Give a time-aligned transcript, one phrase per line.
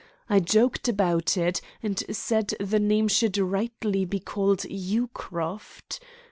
[0.27, 5.99] I joked about it, and said the place should rightly be called Yewcroft.